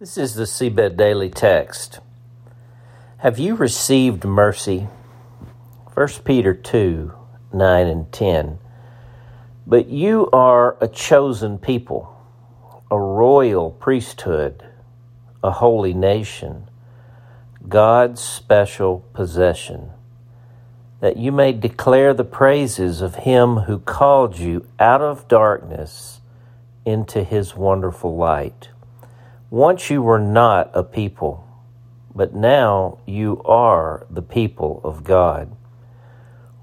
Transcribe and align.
This 0.00 0.16
is 0.16 0.34
the 0.34 0.44
Seedbed 0.44 0.96
Daily 0.96 1.28
Text. 1.28 2.00
Have 3.18 3.38
you 3.38 3.54
received 3.54 4.24
mercy? 4.24 4.88
1 5.92 6.08
Peter 6.24 6.54
2 6.54 7.12
9 7.52 7.86
and 7.86 8.10
10. 8.10 8.58
But 9.66 9.90
you 9.90 10.30
are 10.32 10.78
a 10.80 10.88
chosen 10.88 11.58
people, 11.58 12.16
a 12.90 12.98
royal 12.98 13.72
priesthood, 13.72 14.64
a 15.44 15.50
holy 15.50 15.92
nation, 15.92 16.70
God's 17.68 18.22
special 18.22 19.04
possession, 19.12 19.90
that 21.00 21.18
you 21.18 21.30
may 21.30 21.52
declare 21.52 22.14
the 22.14 22.24
praises 22.24 23.02
of 23.02 23.16
Him 23.16 23.56
who 23.56 23.78
called 23.78 24.38
you 24.38 24.66
out 24.78 25.02
of 25.02 25.28
darkness 25.28 26.22
into 26.86 27.22
His 27.22 27.54
wonderful 27.54 28.16
light. 28.16 28.70
Once 29.50 29.90
you 29.90 30.00
were 30.00 30.18
not 30.18 30.70
a 30.74 30.82
people, 30.84 31.44
but 32.14 32.32
now 32.32 32.98
you 33.04 33.42
are 33.44 34.06
the 34.08 34.22
people 34.22 34.80
of 34.84 35.02
God. 35.02 35.50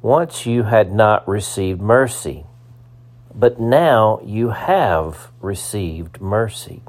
Once 0.02 0.46
you 0.46 0.64
had 0.64 0.92
not 0.94 1.28
received 1.28 1.82
mercy, 1.82 2.46
but 3.36 3.60
now 3.60 4.20
you 4.24 4.50
have 4.50 5.30
received 5.42 6.22
mercy. 6.22 6.82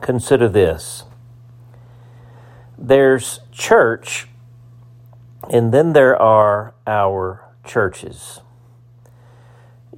Consider 0.00 0.48
this 0.48 1.04
there's 2.76 3.40
church, 3.52 4.26
and 5.50 5.72
then 5.72 5.92
there 5.92 6.20
are 6.20 6.74
our 6.86 7.44
churches. 7.64 8.40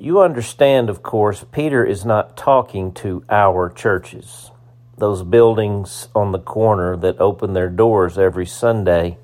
You 0.02 0.20
understand, 0.20 0.90
of 0.90 1.00
course, 1.04 1.44
Peter 1.52 1.84
is 1.84 2.04
not 2.04 2.36
talking 2.36 2.90
to 2.94 3.22
our 3.30 3.70
churches, 3.70 4.50
those 4.98 5.22
buildings 5.22 6.08
on 6.12 6.32
the 6.32 6.40
corner 6.40 6.96
that 6.96 7.20
open 7.20 7.52
their 7.52 7.68
doors 7.68 8.18
every 8.18 8.44
Sunday 8.44 9.16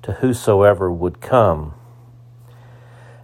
to 0.00 0.12
whosoever 0.12 0.90
would 0.90 1.20
come. 1.20 1.74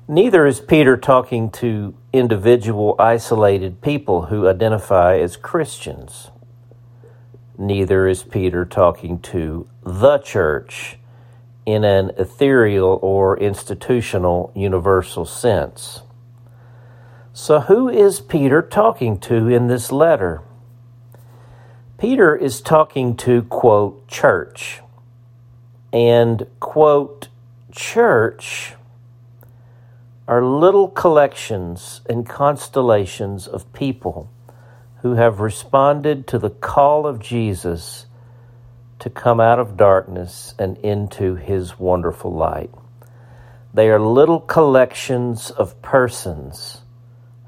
Neither 0.06 0.44
is 0.44 0.60
Peter 0.60 0.98
talking 0.98 1.48
to 1.52 1.94
individual, 2.12 2.96
isolated 2.98 3.80
people 3.80 4.26
who 4.26 4.46
identify 4.46 5.16
as 5.20 5.38
Christians. 5.38 6.30
Neither 7.56 8.08
is 8.08 8.22
Peter 8.24 8.66
talking 8.66 9.20
to 9.20 9.66
the 9.82 10.18
church 10.18 10.98
in 11.64 11.82
an 11.82 12.10
ethereal 12.18 12.98
or 13.00 13.38
institutional 13.38 14.52
universal 14.54 15.24
sense. 15.24 16.02
So, 17.32 17.60
who 17.60 17.88
is 17.88 18.20
Peter 18.20 18.60
talking 18.60 19.16
to 19.20 19.46
in 19.48 19.68
this 19.68 19.92
letter? 19.92 20.42
Peter 21.96 22.34
is 22.34 22.60
talking 22.60 23.16
to, 23.18 23.42
quote, 23.42 24.08
church. 24.08 24.80
And, 25.92 26.44
quote, 26.58 27.28
church 27.70 28.74
are 30.26 30.44
little 30.44 30.88
collections 30.88 32.00
and 32.08 32.28
constellations 32.28 33.46
of 33.46 33.72
people 33.72 34.28
who 35.02 35.14
have 35.14 35.38
responded 35.38 36.26
to 36.26 36.38
the 36.38 36.50
call 36.50 37.06
of 37.06 37.20
Jesus 37.20 38.06
to 38.98 39.08
come 39.08 39.38
out 39.38 39.60
of 39.60 39.76
darkness 39.76 40.52
and 40.58 40.76
into 40.78 41.36
his 41.36 41.78
wonderful 41.78 42.32
light. 42.32 42.70
They 43.72 43.88
are 43.88 44.00
little 44.00 44.40
collections 44.40 45.52
of 45.52 45.80
persons 45.80 46.82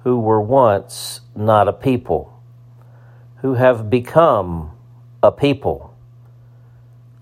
who 0.05 0.19
were 0.19 0.41
once 0.41 1.21
not 1.35 1.69
a 1.69 1.73
people, 1.73 2.41
who 3.37 3.55
have 3.55 3.89
become 3.89 4.73
a 5.23 5.31
people. 5.31 5.95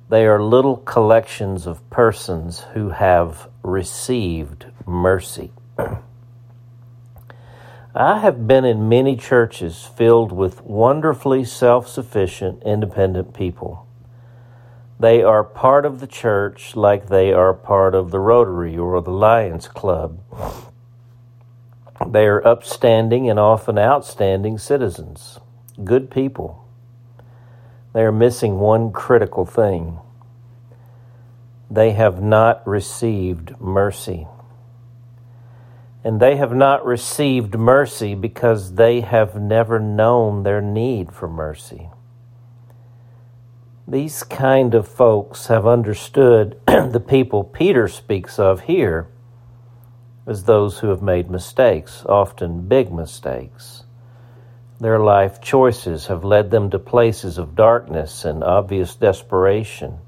They 0.08 0.26
are 0.26 0.42
little 0.42 0.76
collections 0.76 1.66
of 1.66 1.88
persons 1.90 2.60
who 2.72 2.90
have 2.90 3.48
received 3.62 4.66
mercy. 4.86 5.52
I 7.94 8.20
have 8.20 8.46
been 8.46 8.64
in 8.64 8.88
many 8.88 9.16
churches 9.16 9.84
filled 9.84 10.32
with 10.32 10.62
wonderfully 10.62 11.44
self 11.44 11.88
sufficient, 11.88 12.62
independent 12.64 13.34
people. 13.34 13.86
They 14.98 15.22
are 15.22 15.42
part 15.42 15.84
of 15.84 16.00
the 16.00 16.06
church 16.06 16.76
like 16.76 17.08
they 17.08 17.32
are 17.32 17.52
part 17.52 17.94
of 17.94 18.10
the 18.10 18.20
Rotary 18.20 18.76
or 18.78 19.00
the 19.02 19.10
Lions 19.10 19.66
Club. 19.66 20.20
They 22.06 22.26
are 22.26 22.46
upstanding 22.46 23.28
and 23.28 23.38
often 23.38 23.78
outstanding 23.78 24.58
citizens, 24.58 25.38
good 25.84 26.10
people. 26.10 26.66
They 27.92 28.02
are 28.02 28.12
missing 28.12 28.58
one 28.58 28.92
critical 28.92 29.44
thing 29.44 29.98
they 31.70 31.92
have 31.92 32.20
not 32.20 32.66
received 32.66 33.58
mercy. 33.60 34.26
And 36.02 36.18
they 36.18 36.36
have 36.36 36.52
not 36.52 36.84
received 36.84 37.54
mercy 37.54 38.14
because 38.14 38.74
they 38.74 39.02
have 39.02 39.36
never 39.36 39.78
known 39.78 40.42
their 40.42 40.60
need 40.60 41.12
for 41.12 41.28
mercy. 41.28 41.90
These 43.86 44.22
kind 44.24 44.74
of 44.74 44.88
folks 44.88 45.46
have 45.46 45.66
understood 45.66 46.60
the 46.66 47.04
people 47.06 47.44
Peter 47.44 47.86
speaks 47.86 48.38
of 48.38 48.62
here 48.62 49.08
as 50.26 50.44
those 50.44 50.78
who 50.78 50.88
have 50.88 51.02
made 51.02 51.30
mistakes, 51.30 52.04
often 52.06 52.68
big 52.68 52.92
mistakes. 52.92 53.84
Their 54.80 54.98
life 54.98 55.40
choices 55.40 56.06
have 56.06 56.24
led 56.24 56.50
them 56.50 56.70
to 56.70 56.78
places 56.78 57.36
of 57.36 57.54
darkness 57.54 58.24
and 58.24 58.42
obvious 58.42 58.94
desperation 58.94 59.98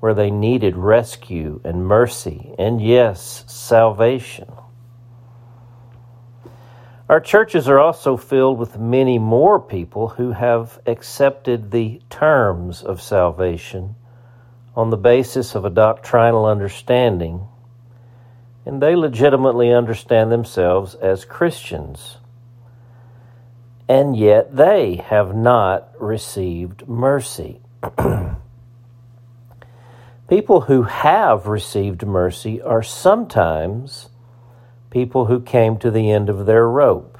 where 0.00 0.14
they 0.14 0.30
needed 0.30 0.76
rescue 0.76 1.60
and 1.64 1.86
mercy 1.86 2.54
and, 2.58 2.80
yes, 2.80 3.44
salvation. 3.46 4.50
Our 7.08 7.20
churches 7.20 7.68
are 7.68 7.78
also 7.78 8.16
filled 8.16 8.58
with 8.58 8.78
many 8.78 9.18
more 9.18 9.58
people 9.58 10.08
who 10.08 10.32
have 10.32 10.78
accepted 10.86 11.70
the 11.70 12.00
terms 12.08 12.82
of 12.82 13.02
salvation 13.02 13.96
on 14.76 14.90
the 14.90 14.96
basis 14.96 15.54
of 15.54 15.64
a 15.64 15.70
doctrinal 15.70 16.46
understanding 16.46 17.48
and 18.66 18.82
they 18.82 18.94
legitimately 18.94 19.72
understand 19.72 20.30
themselves 20.30 20.94
as 20.94 21.24
Christians. 21.24 22.18
And 23.88 24.16
yet 24.16 24.56
they 24.56 24.96
have 25.06 25.34
not 25.34 25.90
received 25.98 26.86
mercy. 26.86 27.60
people 30.28 30.62
who 30.62 30.82
have 30.84 31.46
received 31.46 32.06
mercy 32.06 32.62
are 32.62 32.82
sometimes 32.82 34.10
people 34.90 35.26
who 35.26 35.40
came 35.40 35.76
to 35.78 35.90
the 35.90 36.10
end 36.10 36.28
of 36.28 36.46
their 36.46 36.68
rope. 36.68 37.18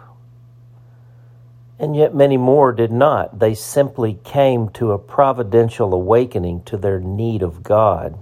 And 1.78 1.96
yet 1.96 2.14
many 2.14 2.36
more 2.36 2.72
did 2.72 2.92
not. 2.92 3.38
They 3.38 3.54
simply 3.54 4.18
came 4.22 4.68
to 4.70 4.92
a 4.92 4.98
providential 4.98 5.94
awakening 5.94 6.64
to 6.64 6.76
their 6.76 7.00
need 7.00 7.42
of 7.42 7.62
God. 7.62 8.18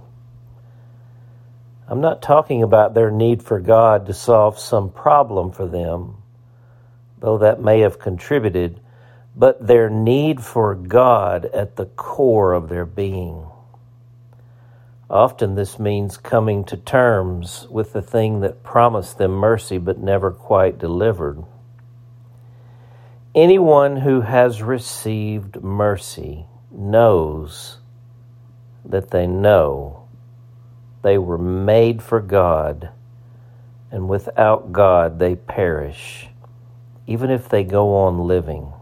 I'm 1.89 2.01
not 2.01 2.21
talking 2.21 2.61
about 2.61 2.93
their 2.93 3.09
need 3.09 3.41
for 3.41 3.59
God 3.59 4.05
to 4.05 4.13
solve 4.13 4.59
some 4.59 4.91
problem 4.91 5.51
for 5.51 5.67
them, 5.67 6.17
though 7.17 7.39
that 7.39 7.63
may 7.63 7.79
have 7.79 7.97
contributed, 7.97 8.79
but 9.35 9.65
their 9.65 9.89
need 9.89 10.39
for 10.39 10.75
God 10.75 11.45
at 11.45 11.77
the 11.77 11.87
core 11.87 12.53
of 12.53 12.69
their 12.69 12.85
being. 12.85 13.43
Often 15.09 15.55
this 15.55 15.79
means 15.79 16.17
coming 16.17 16.63
to 16.65 16.77
terms 16.77 17.67
with 17.71 17.93
the 17.93 18.03
thing 18.03 18.41
that 18.41 18.61
promised 18.61 19.17
them 19.17 19.31
mercy 19.31 19.79
but 19.79 19.97
never 19.97 20.29
quite 20.29 20.77
delivered. 20.77 21.43
Anyone 23.33 23.97
who 23.97 24.21
has 24.21 24.61
received 24.61 25.63
mercy 25.63 26.45
knows 26.71 27.79
that 28.85 29.09
they 29.09 29.25
know 29.25 29.98
they 31.01 31.17
were 31.17 31.37
made 31.37 32.01
for 32.01 32.19
God, 32.19 32.89
and 33.91 34.09
without 34.09 34.71
God 34.71 35.19
they 35.19 35.35
perish, 35.35 36.27
even 37.07 37.29
if 37.29 37.49
they 37.49 37.63
go 37.63 37.95
on 37.95 38.27
living. 38.27 38.73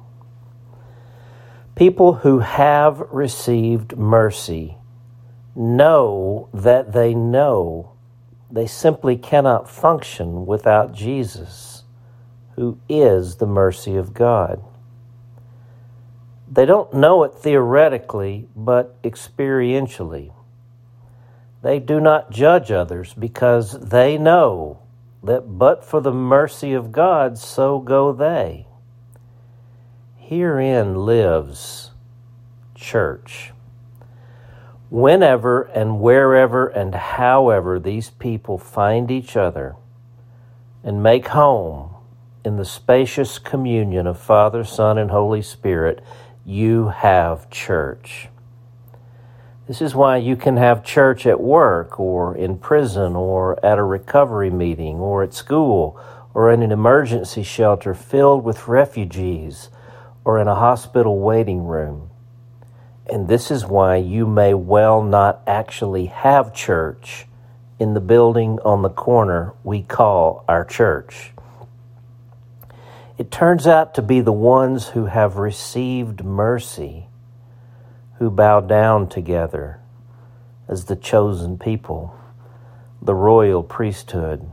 People 1.76 2.14
who 2.16 2.40
have 2.40 3.00
received 3.12 3.98
mercy 3.98 4.78
know 5.56 6.50
that 6.54 6.94
they 6.94 7.14
know 7.14 7.92
they 8.50 8.68
simply 8.68 9.18
cannot 9.18 9.70
function 9.70 10.46
without 10.46 10.94
Jesus, 10.94 11.84
who 12.56 12.80
is 12.90 13.36
the 13.36 13.46
mercy 13.46 13.96
of 13.96 14.14
God. 14.14 14.64
They 16.50 16.66
don't 16.66 16.94
know 16.94 17.24
it 17.24 17.36
theoretically, 17.36 18.48
but 18.56 19.02
experientially. 19.04 20.32
They 21.62 21.80
do 21.80 22.00
not 22.00 22.32
judge 22.32 22.72
others 22.72 23.14
because 23.14 23.80
they 23.80 24.18
know 24.18 24.80
that 25.24 25.58
but 25.58 25.84
for 25.84 26.00
the 26.00 26.14
mercy 26.14 26.74
of 26.74 26.92
God, 26.92 27.38
so 27.38 27.80
go 27.80 28.14
they. 28.14 28.68
Herein 30.16 30.96
lives 30.96 31.92
church. 32.76 33.52
Whenever 34.90 35.64
and 35.64 36.00
wherever 36.00 36.68
and 36.68 36.96
however 36.96 37.80
these 37.80 38.10
people 38.12 38.58
find 38.58 39.12
each 39.12 39.36
other 39.36 39.76
and 40.84 41.04
make 41.04 41.28
home 41.30 41.96
in 42.46 42.56
the 42.56 42.64
spacious 42.64 43.40
communion 43.40 44.08
of 44.08 44.18
Father, 44.18 44.64
Son, 44.64 44.98
and 44.98 45.12
Holy 45.12 45.42
Spirit, 45.42 46.02
you 46.46 46.88
have 46.88 47.50
church. 47.50 48.30
This 49.68 49.82
is 49.82 49.94
why 49.94 50.16
you 50.16 50.38
can 50.38 50.56
have 50.56 50.82
church 50.82 51.26
at 51.26 51.42
work 51.42 52.00
or 52.00 52.34
in 52.34 52.58
prison 52.58 53.18
or 53.18 53.64
at 53.66 53.78
a 53.78 53.84
recovery 53.84 54.50
meeting 54.50 54.96
or 54.96 55.24
at 55.24 55.34
school 55.34 56.00
or 56.34 56.54
in 56.54 56.64
an 56.64 56.72
emergency 56.72 57.44
shelter 57.44 57.94
filled 57.94 58.46
with 58.46 58.70
refugees 58.70 59.68
or 60.24 60.40
in 60.40 60.48
a 60.48 60.56
hospital 60.56 61.20
waiting 61.20 61.66
room. 61.66 62.10
And 63.12 63.28
this 63.28 63.52
is 63.52 63.66
why 63.66 63.98
you 63.98 64.26
may 64.26 64.54
well 64.54 65.04
not 65.04 65.42
actually 65.46 66.06
have 66.06 66.54
church 66.54 67.26
in 67.78 67.94
the 67.94 68.00
building 68.00 68.60
on 68.64 68.84
the 68.84 68.90
corner 68.90 69.54
we 69.66 69.82
call 69.82 70.46
our 70.48 70.64
church. 70.64 71.34
It 73.18 73.32
turns 73.32 73.68
out 73.68 73.96
to 73.96 74.02
be 74.02 74.22
the 74.22 74.32
ones 74.32 74.88
who 74.88 75.08
have 75.08 75.36
received 75.36 76.24
mercy 76.24 77.07
who 78.20 78.30
bow 78.30 78.60
down 78.60 79.08
together 79.08 79.80
as 80.68 80.86
the 80.86 80.96
chosen 80.96 81.58
people, 81.58 82.16
the 83.02 83.16
royal 83.16 83.64
priesthood, 83.64 84.50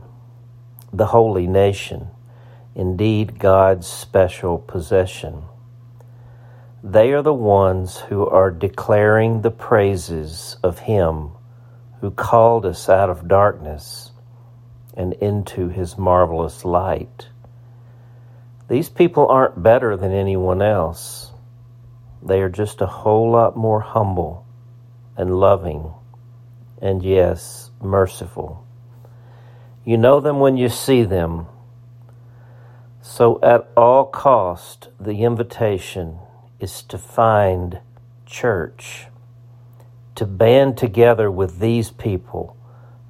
the 0.93 1.07
holy 1.07 1.47
nation, 1.47 2.07
indeed 2.75 3.39
God's 3.39 3.87
special 3.87 4.57
possession. 4.57 5.43
They 6.83 7.11
are 7.13 7.23
the 7.23 7.33
ones 7.33 7.97
who 7.97 8.27
are 8.27 8.51
declaring 8.51 9.41
the 9.41 9.51
praises 9.51 10.57
of 10.61 10.79
Him 10.79 11.31
who 12.01 12.11
called 12.11 12.65
us 12.65 12.87
out 12.87 13.09
of 13.09 13.27
darkness 13.27 14.11
and 14.95 15.13
into 15.13 15.69
His 15.69 15.97
marvelous 15.97 16.63
light. 16.63 17.29
These 18.67 18.89
people 18.89 19.27
aren't 19.27 19.63
better 19.63 19.97
than 19.97 20.11
anyone 20.11 20.61
else. 20.61 21.31
They 22.25 22.41
are 22.41 22.49
just 22.49 22.81
a 22.81 22.87
whole 22.87 23.31
lot 23.31 23.55
more 23.55 23.81
humble 23.81 24.45
and 25.15 25.39
loving 25.39 25.93
and, 26.81 27.03
yes, 27.03 27.71
merciful. 27.81 28.65
You 29.85 29.97
know 29.97 30.19
them 30.19 30.39
when 30.39 30.57
you 30.57 30.69
see 30.69 31.03
them. 31.03 31.47
So, 33.01 33.39
at 33.43 33.69
all 33.77 34.05
cost, 34.05 34.89
the 34.99 35.23
invitation 35.23 36.17
is 36.59 36.81
to 36.83 36.97
find 36.97 37.79
church, 38.25 39.05
to 40.15 40.25
band 40.25 40.77
together 40.77 41.29
with 41.29 41.59
these 41.59 41.91
people 41.91 42.57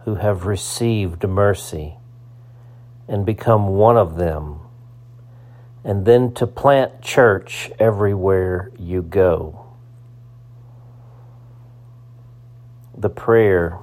who 0.03 0.15
have 0.15 0.45
received 0.45 1.27
mercy 1.27 1.95
and 3.07 3.25
become 3.25 3.67
one 3.67 3.97
of 3.97 4.17
them 4.17 4.59
and 5.85 6.05
then 6.05 6.33
to 6.33 6.47
plant 6.47 7.01
church 7.01 7.71
everywhere 7.79 8.71
you 8.77 9.01
go. 9.01 9.67
The 12.97 13.09
prayer 13.09 13.79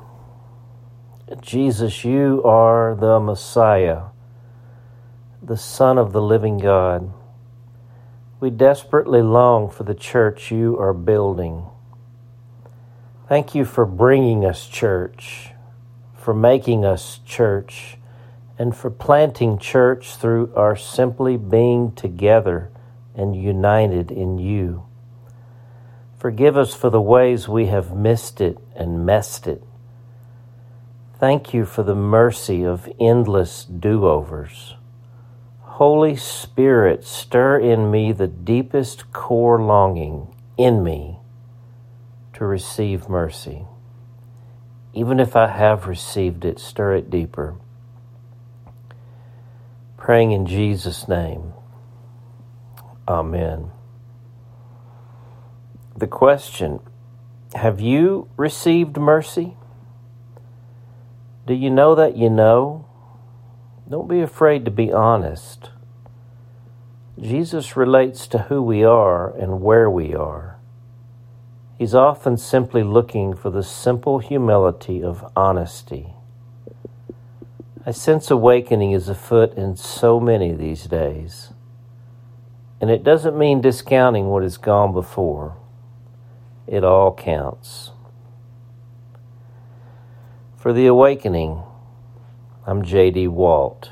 Jesus, 1.41 2.05
you 2.05 2.43
are 2.45 2.95
the 2.95 3.19
Messiah, 3.19 4.03
the 5.43 5.57
Son 5.57 5.97
of 5.97 6.13
the 6.13 6.21
living 6.21 6.59
God. 6.59 7.13
We 8.39 8.51
desperately 8.51 9.23
long 9.23 9.71
for 9.71 9.85
the 9.85 9.95
church 9.95 10.51
you 10.51 10.77
are 10.79 10.93
building. 10.93 11.65
Thank 13.29 13.55
you 13.55 13.65
for 13.65 13.87
bringing 13.87 14.45
us 14.45 14.67
church, 14.67 15.53
for 16.15 16.35
making 16.35 16.85
us 16.85 17.21
church 17.25 17.97
and 18.59 18.77
for 18.77 18.91
planting 18.91 19.59
church 19.59 20.15
through 20.17 20.53
our 20.55 20.77
simply 20.77 21.37
being 21.37 21.93
together 21.93 22.71
and 23.15 23.35
united 23.35 24.11
in 24.11 24.39
you. 24.39 24.85
Forgive 26.19 26.57
us 26.57 26.75
for 26.75 26.91
the 26.91 27.01
ways 27.01 27.49
we 27.49 27.67
have 27.67 27.97
missed 27.97 28.41
it 28.41 28.59
and 28.77 29.05
messed 29.05 29.47
it. 29.47 29.63
Thank 31.19 31.55
you 31.55 31.65
for 31.65 31.83
the 31.83 31.95
mercy 31.95 32.65
of 32.65 32.89
endless 33.01 33.65
do 33.65 34.07
overs. 34.07 34.77
Holy 35.63 36.15
Spirit, 36.17 37.05
stir 37.05 37.59
in 37.59 37.91
me 37.91 38.13
the 38.13 38.29
deepest 38.29 39.13
core 39.13 39.61
longing 39.61 40.35
in 40.57 40.85
me 40.85 41.19
to 42.35 42.45
receive 42.45 43.09
mercy. 43.09 43.67
Even 44.93 45.19
if 45.19 45.35
I 45.35 45.47
have 45.49 45.87
received 45.87 46.45
it, 46.45 46.59
stir 46.59 46.95
it 46.97 47.11
deeper 47.11 47.57
Praying 50.03 50.33
in 50.33 50.47
Jesus' 50.47 51.07
name. 51.07 51.53
Amen. 53.07 53.71
The 55.97 56.09
question 56.09 56.81
Have 57.55 57.81
you 57.81 58.29
received 58.37 58.97
mercy? 58.97 59.57
Do 61.47 61.55
you 61.55 61.71
know 61.71 61.95
that 61.95 62.17
you 62.17 62.29
know? 62.29 62.85
Don't 63.89 64.09
be 64.09 64.21
afraid 64.21 64.65
to 64.65 64.73
be 64.73 64.91
honest. 64.91 65.71
Jesus 67.21 67.77
relates 67.77 68.27
to 68.27 68.39
who 68.39 68.61
we 68.61 68.83
are 68.83 69.31
and 69.39 69.61
where 69.61 69.89
we 69.89 70.17
are. 70.17 70.59
He's 71.79 71.95
often 71.95 72.37
simply 72.37 72.83
looking 72.83 73.35
for 73.37 73.51
the 73.51 73.63
simple 73.63 74.19
humility 74.19 75.01
of 75.01 75.25
honesty. 75.37 76.15
I 77.85 77.91
sense 77.91 78.31
awakening 78.31 78.93
is 78.93 79.09
afoot 79.09 79.55
in 79.55 79.77
so 79.77 80.21
many 80.21 80.53
these 80.53 80.85
days. 80.85 81.53
And 82.81 82.91
it 82.91 83.03
doesn't 83.03 83.37
mean 83.37 83.61
discounting 83.61 84.27
what 84.27 84.45
has 84.45 84.57
gone 84.57 84.93
before, 84.93 85.57
it 86.67 86.85
all 86.85 87.13
counts. 87.13 87.91
For 90.57 90.73
the 90.73 90.87
awakening, 90.87 91.65
I'm 92.67 92.85
J.D. 92.85 93.27
Walt. 93.29 93.91